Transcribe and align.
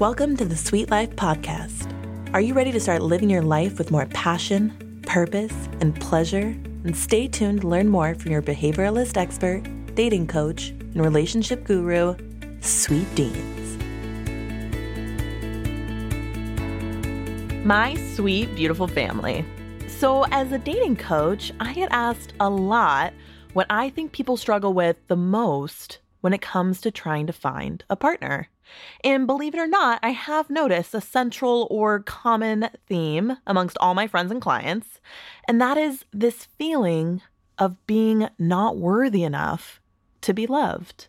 Welcome 0.00 0.36
to 0.38 0.44
the 0.44 0.56
Sweet 0.56 0.90
Life 0.90 1.10
Podcast. 1.10 1.88
Are 2.34 2.40
you 2.40 2.52
ready 2.52 2.72
to 2.72 2.80
start 2.80 3.00
living 3.00 3.30
your 3.30 3.42
life 3.42 3.78
with 3.78 3.92
more 3.92 4.06
passion, 4.06 5.00
purpose, 5.06 5.54
and 5.80 5.94
pleasure? 6.00 6.48
And 6.82 6.96
stay 6.96 7.28
tuned 7.28 7.60
to 7.60 7.68
learn 7.68 7.88
more 7.88 8.16
from 8.16 8.32
your 8.32 8.42
behavioralist 8.42 9.16
expert, 9.16 9.62
dating 9.94 10.26
coach, 10.26 10.70
and 10.70 10.96
relationship 11.00 11.62
guru, 11.62 12.16
Sweet 12.60 13.06
Deens. 13.14 13.78
My 17.64 17.94
sweet, 18.16 18.52
beautiful 18.56 18.88
family. 18.88 19.44
So, 19.86 20.24
as 20.32 20.50
a 20.50 20.58
dating 20.58 20.96
coach, 20.96 21.52
I 21.60 21.72
get 21.72 21.92
asked 21.92 22.32
a 22.40 22.50
lot 22.50 23.12
what 23.52 23.68
I 23.70 23.90
think 23.90 24.10
people 24.10 24.36
struggle 24.36 24.74
with 24.74 24.96
the 25.06 25.16
most 25.16 26.00
when 26.20 26.32
it 26.32 26.42
comes 26.42 26.80
to 26.80 26.90
trying 26.90 27.28
to 27.28 27.32
find 27.32 27.84
a 27.88 27.94
partner. 27.94 28.48
And 29.02 29.26
believe 29.26 29.54
it 29.54 29.58
or 29.58 29.66
not, 29.66 30.00
I 30.02 30.10
have 30.10 30.50
noticed 30.50 30.94
a 30.94 31.00
central 31.00 31.66
or 31.70 32.00
common 32.00 32.70
theme 32.86 33.36
amongst 33.46 33.76
all 33.80 33.94
my 33.94 34.06
friends 34.06 34.30
and 34.30 34.40
clients, 34.40 35.00
and 35.46 35.60
that 35.60 35.76
is 35.76 36.04
this 36.12 36.44
feeling 36.58 37.22
of 37.58 37.86
being 37.86 38.28
not 38.38 38.76
worthy 38.76 39.22
enough 39.22 39.80
to 40.22 40.32
be 40.32 40.46
loved. 40.46 41.08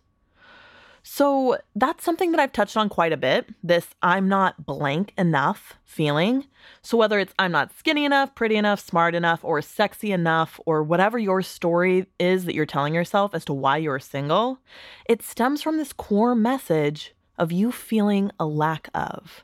So 1.07 1.59
that's 1.75 2.03
something 2.03 2.31
that 2.31 2.39
I've 2.39 2.51
touched 2.51 2.75
on 2.75 2.89
quite 2.89 3.13
a 3.13 3.17
bit 3.17 3.47
this 3.61 3.89
I'm 4.01 4.27
not 4.27 4.65
blank 4.65 5.13
enough 5.19 5.75
feeling. 5.83 6.47
So 6.81 6.97
whether 6.97 7.19
it's 7.19 7.33
I'm 7.37 7.51
not 7.51 7.71
skinny 7.77 8.05
enough, 8.05 8.33
pretty 8.33 8.55
enough, 8.55 8.79
smart 8.79 9.13
enough, 9.13 9.43
or 9.43 9.61
sexy 9.61 10.11
enough, 10.11 10.59
or 10.65 10.81
whatever 10.81 11.19
your 11.19 11.43
story 11.43 12.07
is 12.19 12.45
that 12.45 12.55
you're 12.55 12.65
telling 12.65 12.95
yourself 12.95 13.35
as 13.35 13.45
to 13.45 13.53
why 13.53 13.77
you're 13.77 13.99
single, 13.99 14.59
it 15.07 15.21
stems 15.21 15.61
from 15.61 15.77
this 15.77 15.93
core 15.93 16.33
message 16.33 17.14
of 17.37 17.51
you 17.51 17.71
feeling 17.71 18.31
a 18.39 18.45
lack 18.45 18.89
of. 18.93 19.43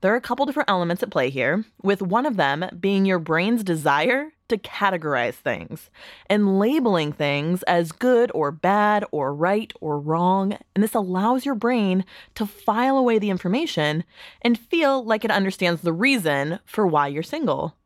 There 0.00 0.12
are 0.12 0.16
a 0.16 0.20
couple 0.20 0.46
different 0.46 0.68
elements 0.68 1.02
at 1.04 1.10
play 1.10 1.30
here, 1.30 1.64
with 1.80 2.02
one 2.02 2.26
of 2.26 2.36
them 2.36 2.68
being 2.80 3.04
your 3.04 3.20
brain's 3.20 3.62
desire 3.62 4.32
to 4.48 4.58
categorize 4.58 5.34
things 5.34 5.90
and 6.26 6.58
labeling 6.58 7.12
things 7.12 7.62
as 7.62 7.92
good 7.92 8.32
or 8.34 8.50
bad 8.50 9.04
or 9.12 9.32
right 9.32 9.72
or 9.80 10.00
wrong. 10.00 10.58
And 10.74 10.82
this 10.82 10.94
allows 10.94 11.46
your 11.46 11.54
brain 11.54 12.04
to 12.34 12.46
file 12.46 12.98
away 12.98 13.20
the 13.20 13.30
information 13.30 14.02
and 14.42 14.58
feel 14.58 15.04
like 15.04 15.24
it 15.24 15.30
understands 15.30 15.82
the 15.82 15.92
reason 15.92 16.58
for 16.64 16.84
why 16.84 17.06
you're 17.06 17.22
single. 17.22 17.76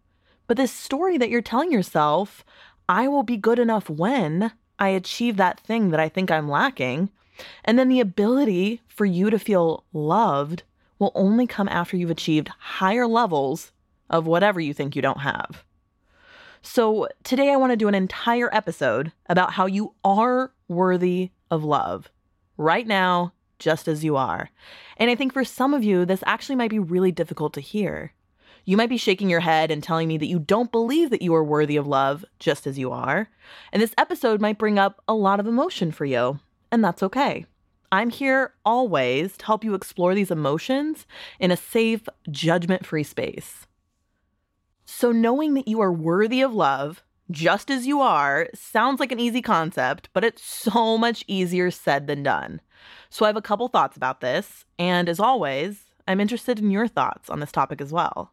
But 0.47 0.57
this 0.57 0.73
story 0.73 1.19
that 1.19 1.29
you're 1.29 1.43
telling 1.43 1.71
yourself, 1.71 2.45
I 2.89 3.09
will 3.09 3.25
be 3.25 3.37
good 3.37 3.59
enough 3.59 3.91
when 3.91 4.53
I 4.79 4.89
achieve 4.89 5.37
that 5.37 5.61
thing 5.61 5.91
that 5.91 6.01
I 6.01 6.09
think 6.09 6.31
I'm 6.31 6.49
lacking, 6.49 7.11
and 7.65 7.79
then 7.79 7.89
the 7.89 8.01
ability 8.01 8.83
for 8.87 9.05
you 9.05 9.31
to 9.31 9.39
feel 9.39 9.85
loved 9.93 10.63
will 10.99 11.13
only 11.15 11.47
come 11.47 11.69
after 11.69 11.97
you've 11.97 12.11
achieved 12.11 12.49
higher 12.59 13.07
levels 13.07 13.73
of 14.09 14.27
whatever 14.27 14.61
you 14.61 14.73
think 14.73 14.97
you 14.97 15.03
don't 15.03 15.21
have. 15.21 15.65
So, 16.63 17.07
today 17.23 17.51
I 17.53 17.57
want 17.57 17.73
to 17.73 17.77
do 17.77 17.89
an 17.89 17.95
entire 17.95 18.53
episode 18.53 19.13
about 19.29 19.53
how 19.53 19.67
you 19.67 19.95
are 20.05 20.53
worthy 20.69 21.31
of 21.51 21.63
love 21.63 22.11
right 22.57 22.87
now, 22.87 23.33
just 23.59 23.87
as 23.87 24.05
you 24.05 24.17
are. 24.17 24.51
And 24.97 25.11
I 25.11 25.15
think 25.15 25.33
for 25.33 25.45
some 25.45 25.75
of 25.75 25.85
you, 25.85 26.05
this 26.05 26.25
actually 26.27 26.57
might 26.57 26.71
be 26.71 26.79
really 26.79 27.13
difficult 27.13 27.53
to 27.55 27.61
hear. 27.61 28.13
You 28.65 28.77
might 28.77 28.89
be 28.89 28.97
shaking 28.97 29.31
your 29.31 29.41
head 29.41 29.71
and 29.71 29.81
telling 29.81 30.09
me 30.09 30.19
that 30.19 30.27
you 30.27 30.41
don't 30.41 30.73
believe 30.73 31.11
that 31.11 31.23
you 31.23 31.33
are 31.37 31.45
worthy 31.45 31.77
of 31.77 31.87
love 31.87 32.25
just 32.41 32.67
as 32.67 32.79
you 32.79 32.91
are. 32.91 33.29
And 33.73 33.81
this 33.81 33.95
episode 33.97 34.41
might 34.41 34.59
bring 34.59 34.77
up 34.77 35.01
a 35.07 35.15
lot 35.15 35.39
of 35.39 35.47
emotion 35.47 35.93
for 35.93 36.05
you 36.05 36.41
and 36.71 36.85
that's 36.85 37.03
okay. 37.03 37.47
I'm 37.93 38.11
here 38.11 38.55
always 38.65 39.37
to 39.39 39.47
help 39.47 39.65
you 39.65 39.75
explore 39.75 40.15
these 40.15 40.31
emotions 40.31 41.07
in 41.39 41.51
a 41.51 41.57
safe, 41.57 42.09
judgment 42.31 42.85
free 42.85 43.05
space. 43.05 43.67
So, 44.85 45.13
knowing 45.13 45.55
that 45.55 45.69
you 45.69 45.81
are 45.81 45.93
worthy 45.93 46.43
of 46.43 46.55
love, 46.55 47.03
just 47.31 47.71
as 47.71 47.87
you 47.87 48.01
are, 48.01 48.49
sounds 48.55 49.01
like 49.01 49.13
an 49.13 49.21
easy 49.21 49.43
concept, 49.43 50.09
but 50.13 50.25
it's 50.25 50.45
so 50.45 50.97
much 50.97 51.25
easier 51.27 51.71
said 51.71 52.07
than 52.07 52.23
done. 52.23 52.61
So, 53.11 53.25
I 53.25 53.29
have 53.29 53.37
a 53.37 53.43
couple 53.43 53.69
thoughts 53.69 53.97
about 53.97 54.21
this, 54.21 54.65
and 54.79 55.09
as 55.09 55.21
always, 55.21 55.85
I'm 56.07 56.21
interested 56.21 56.59
in 56.59 56.71
your 56.71 56.87
thoughts 56.87 57.31
on 57.31 57.41
this 57.41 57.53
topic 57.53 57.81
as 57.81 57.93
well. 57.93 58.33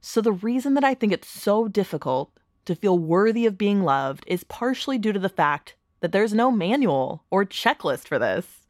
So, 0.00 0.20
the 0.20 0.32
reason 0.32 0.74
that 0.74 0.84
I 0.84 0.94
think 0.94 1.12
it's 1.12 1.28
so 1.28 1.68
difficult 1.68 2.32
to 2.64 2.76
feel 2.76 2.98
worthy 2.98 3.46
of 3.46 3.58
being 3.58 3.82
loved 3.82 4.24
is 4.26 4.44
partially 4.44 4.98
due 4.98 5.12
to 5.12 5.18
the 5.18 5.28
fact 5.28 5.74
that 6.02 6.12
there's 6.12 6.34
no 6.34 6.50
manual 6.50 7.24
or 7.30 7.46
checklist 7.46 8.06
for 8.06 8.18
this. 8.18 8.66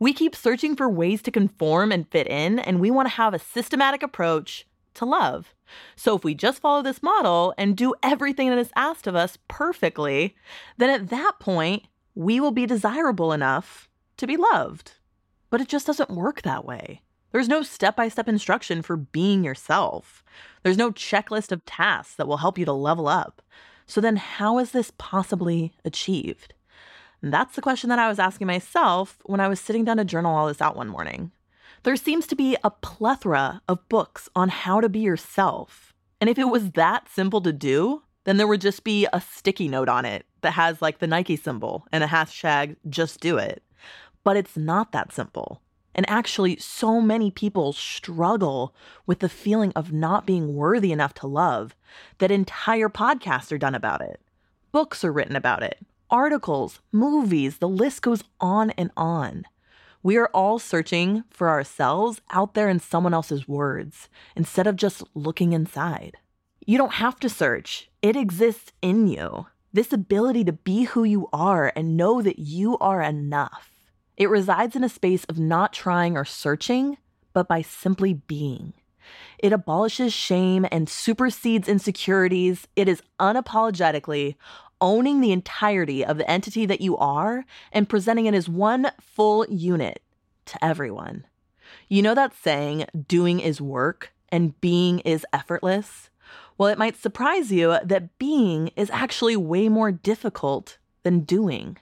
We 0.00 0.12
keep 0.14 0.34
searching 0.34 0.76
for 0.76 0.88
ways 0.88 1.20
to 1.22 1.30
conform 1.30 1.92
and 1.92 2.08
fit 2.08 2.28
in, 2.28 2.60
and 2.60 2.80
we 2.80 2.90
want 2.90 3.08
to 3.08 3.14
have 3.16 3.34
a 3.34 3.38
systematic 3.38 4.02
approach 4.02 4.66
to 4.94 5.04
love. 5.04 5.54
So 5.96 6.16
if 6.16 6.24
we 6.24 6.34
just 6.34 6.60
follow 6.60 6.82
this 6.82 7.02
model 7.02 7.52
and 7.58 7.76
do 7.76 7.94
everything 8.02 8.48
that 8.48 8.58
is 8.58 8.70
asked 8.76 9.06
of 9.06 9.16
us 9.16 9.38
perfectly, 9.48 10.36
then 10.76 10.88
at 10.88 11.10
that 11.10 11.40
point, 11.40 11.84
we 12.14 12.40
will 12.40 12.52
be 12.52 12.66
desirable 12.66 13.32
enough 13.32 13.88
to 14.16 14.26
be 14.26 14.36
loved. 14.36 14.92
But 15.50 15.60
it 15.60 15.68
just 15.68 15.86
doesn't 15.86 16.10
work 16.10 16.42
that 16.42 16.64
way. 16.64 17.02
There's 17.32 17.48
no 17.48 17.62
step 17.62 17.96
by 17.96 18.08
step 18.08 18.28
instruction 18.28 18.82
for 18.82 18.96
being 18.96 19.44
yourself. 19.44 20.24
There's 20.62 20.78
no 20.78 20.90
checklist 20.90 21.52
of 21.52 21.64
tasks 21.64 22.14
that 22.16 22.26
will 22.26 22.38
help 22.38 22.58
you 22.58 22.64
to 22.64 22.72
level 22.72 23.08
up. 23.08 23.42
So 23.86 24.00
then, 24.00 24.16
how 24.16 24.58
is 24.58 24.72
this 24.72 24.92
possibly 24.98 25.72
achieved? 25.84 26.54
And 27.22 27.32
that's 27.32 27.56
the 27.56 27.62
question 27.62 27.90
that 27.90 27.98
I 27.98 28.08
was 28.08 28.18
asking 28.18 28.46
myself 28.46 29.18
when 29.24 29.40
I 29.40 29.48
was 29.48 29.60
sitting 29.60 29.84
down 29.84 29.96
to 29.96 30.04
journal 30.04 30.36
all 30.36 30.46
this 30.46 30.60
out 30.60 30.76
one 30.76 30.88
morning. 30.88 31.32
There 31.82 31.96
seems 31.96 32.26
to 32.28 32.36
be 32.36 32.56
a 32.62 32.70
plethora 32.70 33.62
of 33.68 33.88
books 33.88 34.28
on 34.36 34.48
how 34.48 34.80
to 34.80 34.88
be 34.88 35.00
yourself. 35.00 35.94
And 36.20 36.28
if 36.28 36.38
it 36.38 36.48
was 36.48 36.72
that 36.72 37.08
simple 37.08 37.40
to 37.42 37.52
do, 37.52 38.02
then 38.24 38.36
there 38.36 38.46
would 38.46 38.60
just 38.60 38.84
be 38.84 39.06
a 39.12 39.20
sticky 39.20 39.68
note 39.68 39.88
on 39.88 40.04
it 40.04 40.26
that 40.42 40.52
has 40.52 40.82
like 40.82 40.98
the 40.98 41.06
Nike 41.06 41.36
symbol 41.36 41.86
and 41.92 42.04
a 42.04 42.08
hashtag 42.08 42.76
just 42.88 43.20
do 43.20 43.38
it. 43.38 43.62
But 44.24 44.36
it's 44.36 44.56
not 44.56 44.92
that 44.92 45.12
simple. 45.12 45.62
And 45.94 46.08
actually, 46.08 46.56
so 46.58 47.00
many 47.00 47.30
people 47.30 47.72
struggle 47.72 48.74
with 49.06 49.20
the 49.20 49.28
feeling 49.28 49.72
of 49.74 49.92
not 49.92 50.26
being 50.26 50.54
worthy 50.54 50.92
enough 50.92 51.14
to 51.14 51.26
love 51.26 51.74
that 52.18 52.30
entire 52.30 52.88
podcasts 52.88 53.50
are 53.50 53.58
done 53.58 53.74
about 53.74 54.02
it. 54.02 54.20
Books 54.70 55.02
are 55.02 55.12
written 55.12 55.34
about 55.34 55.62
it 55.62 55.78
articles, 56.10 56.80
movies, 56.92 57.58
the 57.58 57.68
list 57.68 58.02
goes 58.02 58.24
on 58.40 58.70
and 58.72 58.90
on. 58.96 59.44
We 60.02 60.16
are 60.16 60.30
all 60.32 60.58
searching 60.58 61.24
for 61.30 61.48
ourselves 61.48 62.20
out 62.30 62.54
there 62.54 62.68
in 62.68 62.80
someone 62.80 63.14
else's 63.14 63.48
words 63.48 64.08
instead 64.36 64.66
of 64.66 64.76
just 64.76 65.02
looking 65.14 65.52
inside. 65.52 66.16
You 66.64 66.78
don't 66.78 66.94
have 66.94 67.18
to 67.20 67.28
search, 67.28 67.90
it 68.02 68.16
exists 68.16 68.72
in 68.80 69.08
you. 69.08 69.46
This 69.72 69.92
ability 69.92 70.44
to 70.44 70.52
be 70.52 70.84
who 70.84 71.04
you 71.04 71.28
are 71.32 71.72
and 71.76 71.96
know 71.96 72.22
that 72.22 72.38
you 72.38 72.78
are 72.78 73.02
enough. 73.02 73.70
It 74.16 74.30
resides 74.30 74.74
in 74.74 74.84
a 74.84 74.88
space 74.88 75.24
of 75.24 75.38
not 75.38 75.72
trying 75.72 76.16
or 76.16 76.24
searching, 76.24 76.96
but 77.32 77.48
by 77.48 77.62
simply 77.62 78.14
being. 78.14 78.72
It 79.38 79.52
abolishes 79.52 80.12
shame 80.12 80.66
and 80.70 80.88
supersedes 80.88 81.68
insecurities. 81.68 82.66
It 82.76 82.88
is 82.88 83.02
unapologetically 83.20 84.34
owning 84.80 85.20
the 85.20 85.32
entirety 85.32 86.04
of 86.04 86.18
the 86.18 86.30
entity 86.30 86.66
that 86.66 86.80
you 86.80 86.96
are 86.96 87.44
and 87.72 87.88
presenting 87.88 88.26
it 88.26 88.34
as 88.34 88.48
one 88.48 88.90
full 89.00 89.46
unit 89.48 90.02
to 90.46 90.64
everyone. 90.64 91.26
You 91.88 92.02
know 92.02 92.14
that 92.14 92.34
saying, 92.34 92.86
doing 93.06 93.40
is 93.40 93.60
work 93.60 94.12
and 94.30 94.58
being 94.60 95.00
is 95.00 95.26
effortless? 95.32 96.10
Well, 96.56 96.68
it 96.68 96.78
might 96.78 96.96
surprise 96.96 97.52
you 97.52 97.76
that 97.84 98.18
being 98.18 98.68
is 98.76 98.90
actually 98.90 99.36
way 99.36 99.68
more 99.68 99.92
difficult 99.92 100.78
than 101.02 101.20
doing. 101.20 101.78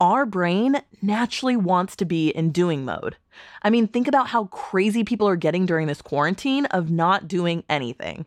Our 0.00 0.26
brain 0.26 0.82
naturally 1.00 1.56
wants 1.56 1.96
to 1.96 2.04
be 2.04 2.28
in 2.28 2.50
doing 2.50 2.84
mode. 2.84 3.16
I 3.62 3.70
mean, 3.70 3.88
think 3.88 4.06
about 4.06 4.28
how 4.28 4.44
crazy 4.46 5.04
people 5.04 5.26
are 5.26 5.36
getting 5.36 5.66
during 5.66 5.86
this 5.86 6.02
quarantine 6.02 6.66
of 6.66 6.90
not 6.90 7.28
doing 7.28 7.64
anything. 7.68 8.26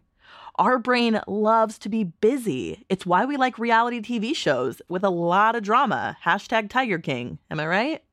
Our 0.60 0.78
brain 0.78 1.22
loves 1.26 1.78
to 1.80 1.88
be 1.88 2.04
busy. 2.04 2.86
It's 2.90 3.06
why 3.06 3.24
we 3.24 3.38
like 3.38 3.58
reality 3.58 4.02
TV 4.02 4.36
shows 4.36 4.82
with 4.90 5.06
a 5.06 5.10
lot 5.10 5.56
of 5.56 5.64
drama. 5.64 6.18
Hashtag 6.26 6.70
Tiger 6.70 7.00
King. 7.00 7.40
Am 7.50 7.62
I 7.62 7.66
right? 7.66 8.04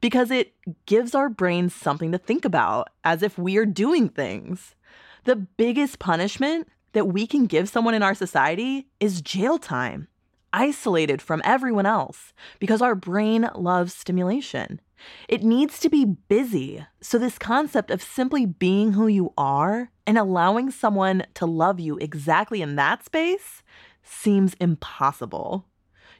Because 0.00 0.32
it 0.32 0.54
gives 0.86 1.14
our 1.14 1.28
brains 1.28 1.72
something 1.72 2.10
to 2.10 2.18
think 2.18 2.44
about 2.44 2.88
as 3.04 3.22
if 3.22 3.38
we 3.38 3.58
are 3.58 3.64
doing 3.64 4.08
things. 4.08 4.74
The 5.22 5.36
biggest 5.36 6.00
punishment 6.00 6.66
that 6.94 7.06
we 7.06 7.28
can 7.28 7.46
give 7.46 7.68
someone 7.68 7.94
in 7.94 8.02
our 8.02 8.14
society 8.14 8.88
is 8.98 9.22
jail 9.22 9.56
time, 9.56 10.08
isolated 10.52 11.20
from 11.22 11.42
everyone 11.44 11.86
else, 11.86 12.32
because 12.58 12.82
our 12.82 12.94
brain 12.94 13.48
loves 13.54 13.94
stimulation. 13.94 14.80
It 15.28 15.44
needs 15.44 15.78
to 15.80 15.88
be 15.88 16.04
busy. 16.04 16.84
So, 17.00 17.18
this 17.18 17.38
concept 17.38 17.90
of 17.90 18.02
simply 18.02 18.46
being 18.46 18.92
who 18.92 19.06
you 19.06 19.32
are 19.38 19.90
and 20.06 20.18
allowing 20.18 20.70
someone 20.70 21.24
to 21.34 21.46
love 21.46 21.78
you 21.78 21.96
exactly 21.98 22.62
in 22.62 22.76
that 22.76 23.04
space 23.04 23.62
seems 24.02 24.54
impossible. 24.54 25.66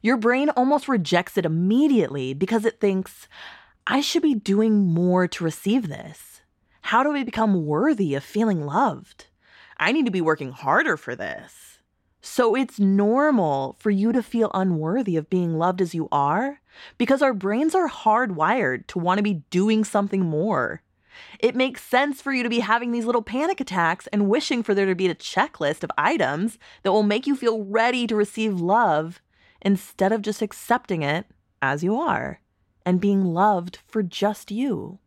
Your 0.03 0.17
brain 0.17 0.51
almost 0.51 0.89
rejects 0.89 1.37
it 1.37 1.45
immediately 1.45 2.35
because 2.35 2.65
it 2.65 2.81
thinks, 2.81 3.27
I 3.87 4.01
should 4.01 4.23
be 4.23 4.35
doing 4.35 4.87
more 4.87 5.27
to 5.27 5.45
receive 5.45 5.89
this. 5.89 6.43
How 6.83 7.03
do 7.03 7.13
I 7.13 7.25
become 7.25 7.67
worthy 7.67 8.15
of 8.15 8.23
feeling 8.23 8.65
loved? 8.65 9.27
I 9.77 9.93
need 9.93 10.05
to 10.07 10.13
be 10.13 10.21
working 10.21 10.53
harder 10.53 10.97
for 10.97 11.17
this. 11.17 11.68
So 12.20 12.55
it's 12.55 12.81
normal 12.81 13.76
for 13.79 13.91
you 13.91 14.12
to 14.12 14.23
feel 14.23 14.50
unworthy 14.53 15.17
of 15.17 15.31
being 15.31 15.56
loved 15.56 15.81
as 15.81 15.94
you 15.94 16.09
are 16.11 16.61
because 16.99 17.23
our 17.23 17.32
brains 17.32 17.75
are 17.75 17.88
hardwired 17.88 18.87
to 18.88 18.99
want 18.99 19.19
to 19.19 19.23
be 19.23 19.43
doing 19.50 19.85
something 19.85 20.23
more. 20.23 20.82
It 21.38 21.56
makes 21.56 21.82
sense 21.82 22.20
for 22.20 22.32
you 22.32 22.43
to 22.43 22.49
be 22.49 22.61
having 22.61 22.93
these 22.93 23.05
little 23.05 23.23
panic 23.23 23.61
attacks 23.61 24.06
and 24.09 24.29
wishing 24.29 24.62
for 24.62 24.75
there 24.75 24.87
to 24.87 24.94
be 24.94 25.09
a 25.09 25.15
checklist 25.15 25.82
of 25.82 25.91
items 25.97 26.59
that 26.82 26.93
will 26.93 27.03
make 27.03 27.26
you 27.26 27.37
feel 27.37 27.65
ready 27.65 28.06
to 28.06 28.17
receive 28.17 28.61
love 28.61 29.21
instead 29.61 30.12
of 30.12 30.23
just 30.23 30.43
accepting 30.43 31.03
it 31.03 31.26
as 31.61 31.82
you 31.82 32.00
are 32.00 32.41
and 32.85 33.00
being 33.00 33.25
loved 33.25 33.79
for 33.87 34.03
just 34.03 34.50
you. 34.50 34.99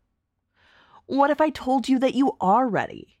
What 1.06 1.30
if 1.30 1.40
I 1.40 1.50
told 1.50 1.88
you 1.88 1.98
that 1.98 2.14
you 2.14 2.36
are 2.40 2.68
ready? 2.68 3.18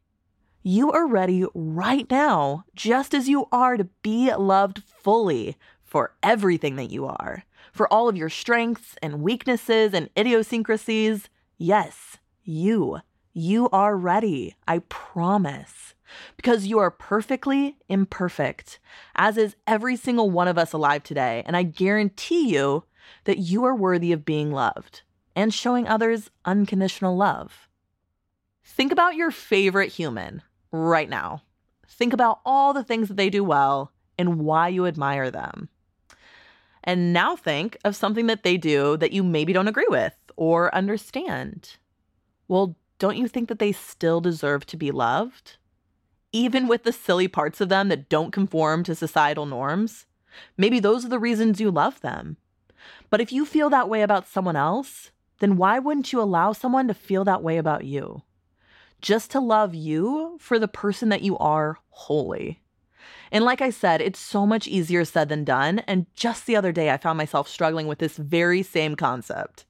You 0.64 0.92
are 0.92 1.08
ready 1.08 1.44
right 1.54 2.08
now, 2.08 2.64
just 2.76 3.14
as 3.14 3.28
you 3.28 3.48
are, 3.50 3.76
to 3.76 3.88
be 4.02 4.32
loved 4.32 4.84
fully 4.84 5.56
for 5.82 6.14
everything 6.22 6.76
that 6.76 6.88
you 6.88 7.04
are, 7.04 7.42
for 7.72 7.92
all 7.92 8.08
of 8.08 8.16
your 8.16 8.28
strengths 8.28 8.94
and 9.02 9.22
weaknesses 9.22 9.92
and 9.92 10.08
idiosyncrasies. 10.16 11.28
Yes, 11.58 12.18
you. 12.44 13.00
You 13.32 13.70
are 13.70 13.96
ready. 13.96 14.54
I 14.68 14.78
promise. 14.88 15.94
Because 16.36 16.68
you 16.68 16.78
are 16.78 16.92
perfectly 16.92 17.76
imperfect, 17.88 18.78
as 19.16 19.36
is 19.36 19.56
every 19.66 19.96
single 19.96 20.30
one 20.30 20.46
of 20.46 20.58
us 20.58 20.72
alive 20.72 21.02
today. 21.02 21.42
And 21.44 21.56
I 21.56 21.64
guarantee 21.64 22.54
you 22.54 22.84
that 23.24 23.38
you 23.38 23.64
are 23.64 23.74
worthy 23.74 24.12
of 24.12 24.24
being 24.24 24.52
loved 24.52 25.02
and 25.34 25.52
showing 25.52 25.88
others 25.88 26.30
unconditional 26.44 27.16
love. 27.16 27.68
Think 28.64 28.92
about 28.92 29.16
your 29.16 29.32
favorite 29.32 29.90
human 29.90 30.42
right 30.72 31.08
now. 31.08 31.42
Think 31.86 32.12
about 32.12 32.40
all 32.44 32.72
the 32.72 32.82
things 32.82 33.08
that 33.08 33.16
they 33.16 33.30
do 33.30 33.44
well 33.44 33.92
and 34.18 34.40
why 34.40 34.68
you 34.68 34.86
admire 34.86 35.30
them. 35.30 35.68
And 36.84 37.12
now 37.12 37.36
think 37.36 37.76
of 37.84 37.94
something 37.94 38.26
that 38.26 38.42
they 38.42 38.56
do 38.56 38.96
that 38.96 39.12
you 39.12 39.22
maybe 39.22 39.52
don't 39.52 39.68
agree 39.68 39.86
with 39.88 40.14
or 40.36 40.74
understand. 40.74 41.76
Well, 42.48 42.76
don't 42.98 43.16
you 43.16 43.28
think 43.28 43.48
that 43.48 43.58
they 43.58 43.72
still 43.72 44.20
deserve 44.20 44.66
to 44.66 44.76
be 44.76 44.90
loved? 44.90 45.56
Even 46.32 46.66
with 46.66 46.82
the 46.84 46.92
silly 46.92 47.28
parts 47.28 47.60
of 47.60 47.68
them 47.68 47.88
that 47.88 48.08
don't 48.08 48.32
conform 48.32 48.84
to 48.84 48.94
societal 48.94 49.46
norms? 49.46 50.06
Maybe 50.56 50.80
those 50.80 51.04
are 51.04 51.08
the 51.08 51.18
reasons 51.18 51.60
you 51.60 51.70
love 51.70 52.00
them. 52.00 52.36
But 53.10 53.20
if 53.20 53.32
you 53.32 53.44
feel 53.44 53.70
that 53.70 53.88
way 53.88 54.02
about 54.02 54.26
someone 54.26 54.56
else, 54.56 55.10
then 55.40 55.56
why 55.56 55.78
wouldn't 55.78 56.12
you 56.12 56.20
allow 56.20 56.52
someone 56.52 56.88
to 56.88 56.94
feel 56.94 57.24
that 57.24 57.42
way 57.42 57.58
about 57.58 57.84
you? 57.84 58.22
Just 59.02 59.30
to 59.32 59.40
love 59.40 59.74
you 59.74 60.38
for 60.40 60.58
the 60.58 60.68
person 60.68 61.08
that 61.10 61.22
you 61.22 61.36
are 61.38 61.78
wholly. 61.90 62.62
And 63.32 63.44
like 63.44 63.60
I 63.60 63.70
said, 63.70 64.00
it's 64.00 64.18
so 64.18 64.46
much 64.46 64.68
easier 64.68 65.04
said 65.04 65.28
than 65.28 65.44
done. 65.44 65.80
And 65.80 66.06
just 66.14 66.46
the 66.46 66.54
other 66.54 66.70
day, 66.70 66.90
I 66.90 66.98
found 66.98 67.18
myself 67.18 67.48
struggling 67.48 67.88
with 67.88 67.98
this 67.98 68.16
very 68.16 68.62
same 68.62 68.94
concept. 68.94 69.66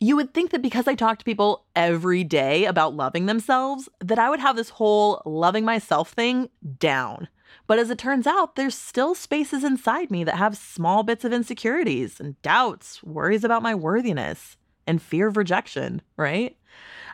You 0.00 0.16
would 0.16 0.34
think 0.34 0.50
that 0.50 0.62
because 0.62 0.88
I 0.88 0.94
talk 0.94 1.18
to 1.18 1.24
people 1.24 1.64
every 1.76 2.24
day 2.24 2.64
about 2.64 2.94
loving 2.94 3.26
themselves, 3.26 3.88
that 4.00 4.18
I 4.18 4.28
would 4.28 4.40
have 4.40 4.56
this 4.56 4.70
whole 4.70 5.22
loving 5.24 5.64
myself 5.64 6.10
thing 6.10 6.50
down. 6.78 7.28
But 7.66 7.78
as 7.78 7.90
it 7.90 7.98
turns 7.98 8.26
out, 8.26 8.56
there's 8.56 8.74
still 8.74 9.14
spaces 9.14 9.62
inside 9.62 10.10
me 10.10 10.24
that 10.24 10.36
have 10.36 10.56
small 10.56 11.02
bits 11.02 11.24
of 11.24 11.32
insecurities 11.32 12.18
and 12.18 12.40
doubts, 12.42 13.02
worries 13.02 13.44
about 13.44 13.62
my 13.62 13.74
worthiness, 13.74 14.56
and 14.86 15.00
fear 15.00 15.28
of 15.28 15.36
rejection, 15.36 16.02
right? 16.16 16.56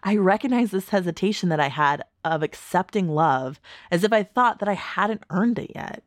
I 0.03 0.17
recognize 0.17 0.71
this 0.71 0.91
hesitation 0.91 1.49
that 1.49 1.61
I 1.61 1.69
had 1.69 2.03
of 2.25 2.43
accepting 2.43 3.09
love 3.09 3.61
as 3.91 4.05
if 4.05 4.13
I 4.13 4.23
thought 4.23 4.59
that 4.59 4.69
I 4.69 4.75
hadn't 4.75 5.25
earned 5.31 5.59
it 5.59 5.73
yet. 5.75 6.03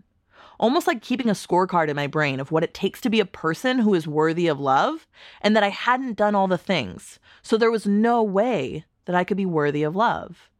Almost 0.59 0.87
like 0.87 1.01
keeping 1.01 1.29
a 1.29 1.33
scorecard 1.33 1.89
in 1.89 1.95
my 1.95 2.07
brain 2.07 2.39
of 2.39 2.51
what 2.51 2.63
it 2.63 2.73
takes 2.73 3.01
to 3.01 3.09
be 3.09 3.19
a 3.19 3.25
person 3.25 3.79
who 3.79 3.93
is 3.95 4.07
worthy 4.07 4.47
of 4.47 4.59
love, 4.59 5.07
and 5.41 5.55
that 5.55 5.63
I 5.63 5.69
hadn't 5.69 6.17
done 6.17 6.35
all 6.35 6.47
the 6.47 6.57
things. 6.57 7.19
So 7.41 7.57
there 7.57 7.71
was 7.71 7.87
no 7.87 8.21
way 8.21 8.85
that 9.05 9.15
I 9.15 9.23
could 9.23 9.37
be 9.37 9.45
worthy 9.45 9.81
of 9.81 9.95
love 9.95 10.51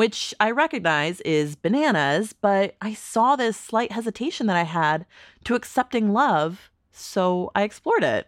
which 0.00 0.34
I 0.40 0.50
recognize 0.50 1.20
is 1.26 1.56
bananas, 1.56 2.32
but 2.32 2.74
I 2.80 2.94
saw 2.94 3.36
this 3.36 3.54
slight 3.54 3.92
hesitation 3.92 4.46
that 4.46 4.56
I 4.56 4.62
had 4.62 5.04
to 5.44 5.54
accepting 5.54 6.14
love, 6.14 6.70
so 6.90 7.50
I 7.54 7.64
explored 7.64 8.02
it. 8.02 8.26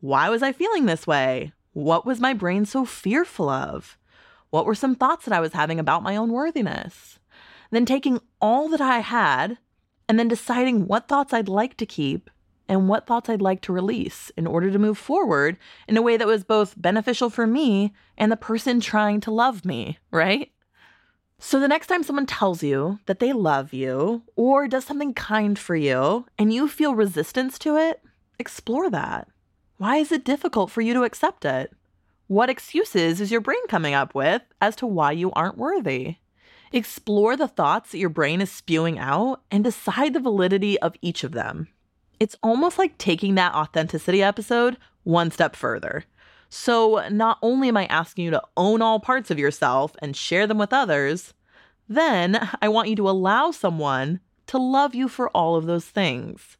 Why 0.00 0.30
was 0.30 0.42
I 0.42 0.52
feeling 0.52 0.86
this 0.86 1.06
way? 1.06 1.52
What 1.74 2.06
was 2.06 2.20
my 2.20 2.32
brain 2.32 2.64
so 2.64 2.84
fearful 2.84 3.48
of? 3.48 3.98
What 4.50 4.64
were 4.64 4.76
some 4.76 4.94
thoughts 4.94 5.24
that 5.24 5.34
I 5.34 5.40
was 5.40 5.52
having 5.52 5.80
about 5.80 6.04
my 6.04 6.14
own 6.14 6.30
worthiness? 6.30 7.18
Then 7.72 7.84
taking 7.84 8.20
all 8.40 8.68
that 8.68 8.80
I 8.80 9.00
had 9.00 9.58
and 10.08 10.16
then 10.16 10.28
deciding 10.28 10.86
what 10.86 11.08
thoughts 11.08 11.32
I'd 11.32 11.48
like 11.48 11.76
to 11.78 11.86
keep 11.86 12.30
and 12.68 12.88
what 12.88 13.06
thoughts 13.08 13.28
I'd 13.28 13.42
like 13.42 13.60
to 13.62 13.72
release 13.72 14.30
in 14.36 14.46
order 14.46 14.70
to 14.70 14.78
move 14.78 14.98
forward 14.98 15.58
in 15.88 15.96
a 15.96 16.02
way 16.02 16.16
that 16.16 16.28
was 16.28 16.44
both 16.44 16.80
beneficial 16.80 17.28
for 17.28 17.44
me 17.44 17.92
and 18.16 18.30
the 18.30 18.36
person 18.36 18.78
trying 18.78 19.20
to 19.22 19.32
love 19.32 19.64
me, 19.64 19.98
right? 20.12 20.52
So, 21.40 21.58
the 21.58 21.68
next 21.68 21.88
time 21.88 22.04
someone 22.04 22.26
tells 22.26 22.62
you 22.62 23.00
that 23.06 23.18
they 23.18 23.32
love 23.32 23.72
you 23.72 24.22
or 24.36 24.68
does 24.68 24.84
something 24.84 25.12
kind 25.12 25.58
for 25.58 25.74
you 25.74 26.26
and 26.38 26.52
you 26.54 26.68
feel 26.68 26.94
resistance 26.94 27.58
to 27.58 27.76
it, 27.76 28.00
explore 28.38 28.88
that. 28.90 29.28
Why 29.76 29.96
is 29.96 30.12
it 30.12 30.24
difficult 30.24 30.70
for 30.70 30.82
you 30.82 30.94
to 30.94 31.02
accept 31.02 31.44
it? 31.44 31.72
What 32.28 32.48
excuses 32.48 33.20
is 33.20 33.32
your 33.32 33.40
brain 33.40 33.66
coming 33.68 33.92
up 33.92 34.14
with 34.14 34.42
as 34.60 34.76
to 34.76 34.86
why 34.86 35.12
you 35.12 35.32
aren't 35.32 35.58
worthy? 35.58 36.16
Explore 36.72 37.36
the 37.36 37.48
thoughts 37.48 37.90
that 37.90 37.98
your 37.98 38.08
brain 38.08 38.40
is 38.40 38.52
spewing 38.52 39.00
out 39.00 39.42
and 39.50 39.64
decide 39.64 40.14
the 40.14 40.20
validity 40.20 40.78
of 40.80 40.94
each 41.02 41.24
of 41.24 41.32
them. 41.32 41.68
It's 42.20 42.36
almost 42.40 42.78
like 42.78 42.98
taking 42.98 43.34
that 43.34 43.54
authenticity 43.54 44.22
episode 44.22 44.76
one 45.02 45.32
step 45.32 45.56
further. 45.56 46.04
So, 46.48 47.06
not 47.10 47.38
only 47.42 47.68
am 47.68 47.76
I 47.76 47.86
asking 47.86 48.26
you 48.26 48.30
to 48.30 48.42
own 48.56 48.80
all 48.80 49.00
parts 49.00 49.32
of 49.32 49.40
yourself 49.40 49.96
and 49.98 50.16
share 50.16 50.46
them 50.46 50.58
with 50.58 50.72
others, 50.72 51.34
then 51.88 52.48
I 52.62 52.68
want 52.68 52.88
you 52.88 52.96
to 52.96 53.10
allow 53.10 53.50
someone 53.50 54.20
to 54.46 54.58
love 54.58 54.94
you 54.94 55.08
for 55.08 55.30
all 55.30 55.56
of 55.56 55.66
those 55.66 55.86
things. 55.86 56.56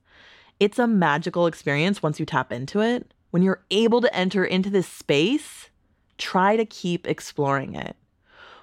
It's 0.65 0.79
a 0.79 0.87
magical 0.87 1.47
experience 1.47 2.03
once 2.03 2.19
you 2.19 2.25
tap 2.25 2.51
into 2.51 2.81
it. 2.81 3.13
When 3.33 3.43
you're 3.43 3.63
able 3.71 4.01
to 4.01 4.17
enter 4.17 4.47
into 4.47 4.71
this 4.71 4.89
space, 4.89 5.69
try 6.17 6.57
to 6.57 6.65
keep 6.65 7.07
exploring 7.07 7.75
it. 7.75 7.97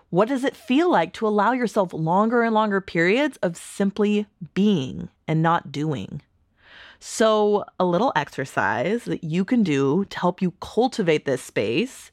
What 0.09 0.27
does 0.27 0.43
it 0.43 0.55
feel 0.55 0.89
like 0.89 1.13
to 1.13 1.27
allow 1.27 1.51
yourself 1.51 1.93
longer 1.93 2.41
and 2.41 2.55
longer 2.55 2.81
periods 2.81 3.37
of 3.43 3.55
simply 3.55 4.25
being 4.55 5.09
and 5.27 5.43
not 5.43 5.71
doing? 5.71 6.23
So, 6.99 7.65
a 7.79 7.85
little 7.85 8.11
exercise 8.15 9.05
that 9.05 9.23
you 9.23 9.45
can 9.45 9.61
do 9.61 10.05
to 10.05 10.19
help 10.19 10.41
you 10.41 10.55
cultivate 10.59 11.25
this 11.25 11.43
space 11.43 12.09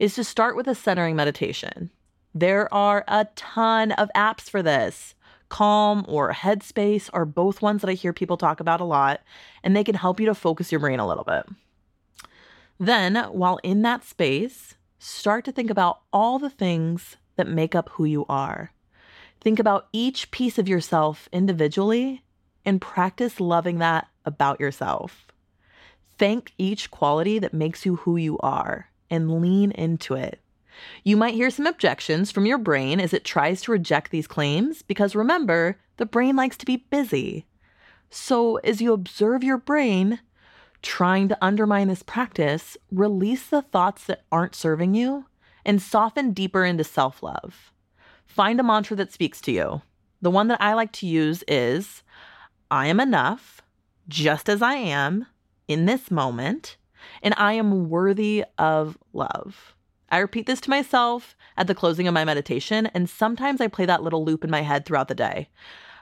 is 0.00 0.16
to 0.16 0.24
start 0.24 0.56
with 0.56 0.66
a 0.66 0.74
centering 0.74 1.14
meditation. 1.14 1.90
There 2.34 2.74
are 2.74 3.04
a 3.06 3.28
ton 3.36 3.92
of 3.92 4.10
apps 4.16 4.50
for 4.50 4.64
this. 4.64 5.14
Calm 5.48 6.04
or 6.08 6.32
Headspace 6.32 7.08
are 7.12 7.24
both 7.24 7.62
ones 7.62 7.80
that 7.80 7.90
I 7.90 7.94
hear 7.94 8.12
people 8.12 8.36
talk 8.36 8.60
about 8.60 8.80
a 8.80 8.84
lot, 8.84 9.20
and 9.62 9.74
they 9.74 9.84
can 9.84 9.94
help 9.94 10.20
you 10.20 10.26
to 10.26 10.34
focus 10.34 10.70
your 10.70 10.80
brain 10.80 11.00
a 11.00 11.06
little 11.06 11.24
bit. 11.24 11.46
Then, 12.78 13.16
while 13.16 13.58
in 13.62 13.82
that 13.82 14.04
space, 14.04 14.74
start 14.98 15.44
to 15.46 15.52
think 15.52 15.70
about 15.70 16.00
all 16.12 16.38
the 16.38 16.50
things 16.50 17.16
that 17.36 17.48
make 17.48 17.74
up 17.74 17.88
who 17.90 18.04
you 18.04 18.26
are. 18.28 18.72
Think 19.40 19.58
about 19.58 19.88
each 19.92 20.30
piece 20.30 20.58
of 20.58 20.68
yourself 20.68 21.28
individually 21.32 22.24
and 22.64 22.80
practice 22.80 23.40
loving 23.40 23.78
that 23.78 24.08
about 24.24 24.60
yourself. 24.60 25.26
Thank 26.18 26.52
each 26.58 26.90
quality 26.90 27.38
that 27.38 27.54
makes 27.54 27.86
you 27.86 27.96
who 27.96 28.16
you 28.16 28.38
are 28.40 28.90
and 29.08 29.40
lean 29.40 29.70
into 29.70 30.14
it. 30.14 30.40
You 31.04 31.16
might 31.16 31.34
hear 31.34 31.50
some 31.50 31.66
objections 31.66 32.30
from 32.30 32.46
your 32.46 32.58
brain 32.58 33.00
as 33.00 33.12
it 33.12 33.24
tries 33.24 33.62
to 33.62 33.72
reject 33.72 34.10
these 34.10 34.26
claims 34.26 34.82
because 34.82 35.14
remember, 35.14 35.78
the 35.96 36.06
brain 36.06 36.36
likes 36.36 36.56
to 36.58 36.66
be 36.66 36.86
busy. 36.90 37.46
So, 38.10 38.56
as 38.58 38.80
you 38.80 38.92
observe 38.92 39.44
your 39.44 39.58
brain 39.58 40.20
trying 40.80 41.28
to 41.28 41.38
undermine 41.42 41.88
this 41.88 42.02
practice, 42.02 42.76
release 42.90 43.48
the 43.48 43.62
thoughts 43.62 44.04
that 44.04 44.24
aren't 44.30 44.54
serving 44.54 44.94
you 44.94 45.26
and 45.64 45.82
soften 45.82 46.32
deeper 46.32 46.64
into 46.64 46.84
self 46.84 47.22
love. 47.22 47.72
Find 48.26 48.60
a 48.60 48.62
mantra 48.62 48.96
that 48.96 49.12
speaks 49.12 49.40
to 49.42 49.52
you. 49.52 49.82
The 50.22 50.30
one 50.30 50.48
that 50.48 50.60
I 50.60 50.74
like 50.74 50.92
to 50.92 51.06
use 51.06 51.44
is 51.46 52.02
I 52.70 52.86
am 52.86 53.00
enough 53.00 53.62
just 54.08 54.48
as 54.48 54.62
I 54.62 54.74
am 54.74 55.26
in 55.66 55.84
this 55.84 56.10
moment, 56.10 56.76
and 57.22 57.34
I 57.36 57.52
am 57.52 57.90
worthy 57.90 58.44
of 58.56 58.96
love. 59.12 59.74
I 60.10 60.18
repeat 60.18 60.46
this 60.46 60.60
to 60.62 60.70
myself 60.70 61.36
at 61.56 61.66
the 61.66 61.74
closing 61.74 62.08
of 62.08 62.14
my 62.14 62.24
meditation, 62.24 62.86
and 62.86 63.10
sometimes 63.10 63.60
I 63.60 63.68
play 63.68 63.84
that 63.86 64.02
little 64.02 64.24
loop 64.24 64.42
in 64.44 64.50
my 64.50 64.62
head 64.62 64.86
throughout 64.86 65.08
the 65.08 65.14
day. 65.14 65.48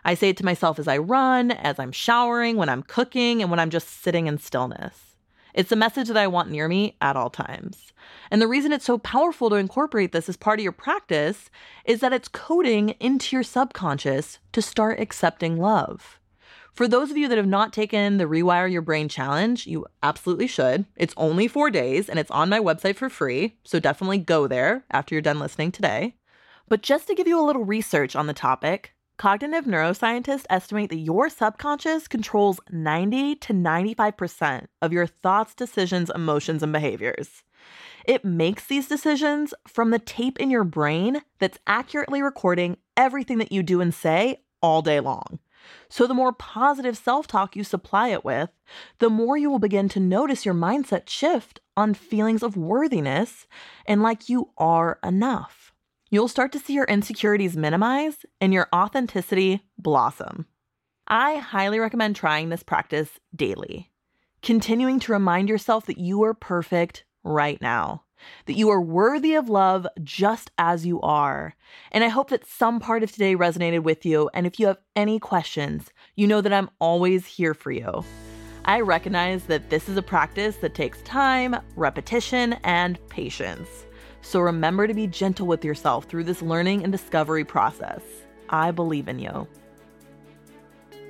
I 0.05 0.15
say 0.15 0.29
it 0.29 0.37
to 0.37 0.45
myself 0.45 0.79
as 0.79 0.87
I 0.87 0.99
run, 0.99 1.51
as 1.51 1.81
I'm 1.81 1.91
showering, 1.91 2.57
when 2.57 2.69
I'm 2.69 2.85
cooking, 2.85 3.43
and 3.43 3.51
when 3.51 3.59
I'm 3.59 3.71
just 3.71 3.89
sitting 3.89 4.29
in 4.29 4.39
stillness. 4.39 5.17
It's 5.53 5.73
a 5.73 5.77
message 5.77 6.09
that 6.09 6.17
I 6.17 6.27
want 6.27 6.51
near 6.51 6.69
me 6.69 6.97
at 7.01 7.17
all 7.17 7.31
times. 7.31 7.93
And 8.31 8.41
the 8.41 8.47
reason 8.47 8.73
it's 8.73 8.85
so 8.85 8.99
powerful 8.99 9.51
to 9.51 9.57
incorporate 9.57 10.13
this 10.13 10.29
as 10.29 10.37
part 10.37 10.61
of 10.61 10.63
your 10.63 10.71
practice 10.71 11.51
is 11.85 12.01
that 12.01 12.13
it's 12.13 12.29
coding 12.29 12.91
into 13.01 13.35
your 13.35 13.43
subconscious 13.43 14.39
to 14.53 14.63
start 14.63 15.01
accepting 15.01 15.59
love. 15.59 16.21
For 16.76 16.87
those 16.87 17.11
of 17.11 17.16
you 17.16 17.26
that 17.28 17.38
have 17.38 17.47
not 17.47 17.73
taken 17.73 18.18
the 18.18 18.26
Rewire 18.26 18.71
Your 18.71 18.83
Brain 18.83 19.09
challenge, 19.09 19.66
you 19.66 19.87
absolutely 20.02 20.47
should. 20.47 20.85
It's 20.95 21.14
only 21.16 21.49
four 21.49 21.71
days 21.71 22.06
and 22.06 22.18
it's 22.18 22.30
on 22.30 22.50
my 22.50 22.61
website 22.61 22.97
for 22.97 23.09
free, 23.09 23.56
so 23.64 23.80
definitely 23.80 24.18
go 24.18 24.47
there 24.47 24.85
after 24.90 25.14
you're 25.14 25.23
done 25.23 25.38
listening 25.38 25.73
today. 25.73 26.16
But 26.68 26.83
just 26.83 27.06
to 27.06 27.14
give 27.14 27.26
you 27.26 27.40
a 27.40 27.47
little 27.47 27.64
research 27.64 28.14
on 28.14 28.26
the 28.26 28.35
topic, 28.35 28.92
cognitive 29.16 29.64
neuroscientists 29.64 30.45
estimate 30.50 30.90
that 30.90 30.99
your 30.99 31.30
subconscious 31.30 32.09
controls 32.09 32.61
90 32.71 33.37
to 33.37 33.54
95% 33.54 34.66
of 34.83 34.92
your 34.92 35.06
thoughts, 35.06 35.54
decisions, 35.54 36.11
emotions, 36.14 36.62
and 36.62 36.75
behaviors. 36.75 37.42
It 38.04 38.23
makes 38.23 38.66
these 38.66 38.87
decisions 38.87 39.54
from 39.66 39.92
the 39.92 39.99
tape 39.99 40.38
in 40.38 40.50
your 40.50 40.64
brain 40.64 41.23
that's 41.38 41.59
accurately 41.66 42.21
recording 42.21 42.76
everything 42.99 43.38
that 43.38 43.50
you 43.50 43.62
do 43.62 43.80
and 43.80 43.95
say 43.95 44.42
all 44.61 44.83
day 44.83 45.00
long. 45.00 45.38
So, 45.89 46.07
the 46.07 46.15
more 46.15 46.33
positive 46.33 46.97
self 46.97 47.27
talk 47.27 47.57
you 47.57 47.65
supply 47.65 48.09
it 48.09 48.25
with, 48.25 48.51
the 48.99 49.11
more 49.11 49.37
you 49.37 49.51
will 49.51 49.59
begin 49.59 49.89
to 49.91 50.01
notice 50.01 50.45
your 50.45 50.55
mindset 50.55 51.09
shift 51.09 51.61
on 51.77 51.95
feelings 51.95 52.43
of 52.43 52.57
worthiness 52.57 53.47
and 53.87 54.03
like 54.03 54.29
you 54.29 54.51
are 54.57 54.99
enough. 55.05 55.73
You'll 56.11 56.29
start 56.29 56.53
to 56.53 56.59
see 56.59 56.73
your 56.73 56.85
insecurities 56.85 57.57
minimize 57.57 58.25
and 58.41 58.53
your 58.53 58.69
authenticity 58.75 59.63
blossom. 59.79 60.47
I 61.09 61.37
highly 61.37 61.79
recommend 61.79 62.17
trying 62.17 62.49
this 62.49 62.63
practice 62.63 63.11
daily, 63.35 63.93
continuing 64.43 64.99
to 65.01 65.13
remind 65.13 65.49
yourself 65.49 65.87
that 65.87 65.99
you 65.99 66.23
are 66.23 66.35
perfect 66.35 67.05
right 67.23 67.61
now 67.61 68.06
that 68.47 68.57
you 68.57 68.69
are 68.71 68.81
worthy 68.81 69.35
of 69.35 69.49
love 69.49 69.87
just 70.03 70.51
as 70.59 70.87
you 70.87 71.01
are. 71.01 71.55
And 71.93 72.05
I 72.05 72.09
hope 72.09 72.31
that 72.31 72.47
some 72.47 72.81
part 72.81 73.03
of 73.03 73.13
today 73.13 73.37
resonated 73.37 73.83
with 73.83 74.07
you. 74.07 74.31
And 74.35 74.47
if 74.47 74.59
you 74.59 74.67
have 74.67 74.79
any 74.95 75.19
questions, 75.19 75.91
you 76.15 76.27
know 76.27 76.41
that 76.41 76.53
I'm 76.53 76.71
always 76.81 77.27
here 77.27 77.55
for 77.55 77.71
you. 77.71 78.05
I 78.65 78.81
recognize 78.81 79.45
that 79.45 79.71
this 79.71 79.89
is 79.89 79.97
a 79.97 80.03
practice 80.03 80.57
that 80.57 80.75
takes 80.75 81.01
time, 81.03 81.57
repetition, 81.77 82.55
and 82.65 82.99
patience. 83.09 83.69
So 84.23 84.41
remember 84.41 84.89
to 84.89 84.95
be 84.95 85.07
gentle 85.07 85.47
with 85.47 85.65
yourself 85.65 86.07
through 86.07 86.25
this 86.25 86.43
learning 86.43 86.83
and 86.83 86.91
discovery 86.91 87.45
process. 87.45 88.03
I 88.49 88.73
believe 88.73 89.07
in 89.07 89.21
you. 89.21 89.47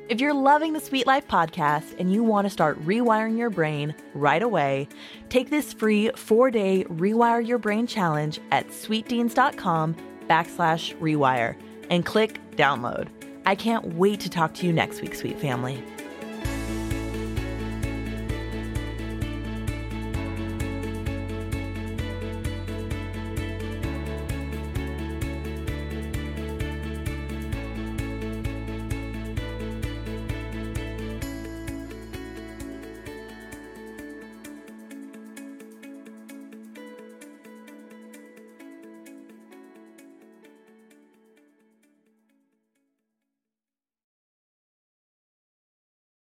If 0.08 0.20
you're 0.20 0.34
loving 0.34 0.72
the 0.72 0.78
Sweet 0.78 1.04
Life 1.04 1.26
podcast 1.26 1.98
and 1.98 2.12
you 2.12 2.22
want 2.22 2.46
to 2.46 2.50
start 2.50 2.80
rewiring 2.86 3.36
your 3.36 3.50
brain 3.50 3.92
right 4.14 4.40
away, 4.40 4.88
take 5.30 5.50
this 5.50 5.72
free 5.72 6.10
four 6.14 6.48
day 6.52 6.84
Rewire 6.84 7.44
Your 7.44 7.58
Brain 7.58 7.88
challenge 7.88 8.38
at 8.52 8.68
sweetdeens.com 8.68 9.96
backslash 10.30 10.96
rewire 10.98 11.56
and 11.90 12.06
click 12.06 12.38
download. 12.52 13.08
I 13.46 13.56
can't 13.56 13.94
wait 13.94 14.20
to 14.20 14.30
talk 14.30 14.54
to 14.54 14.66
you 14.66 14.72
next 14.72 15.00
week, 15.00 15.16
sweet 15.16 15.40
family. 15.40 15.82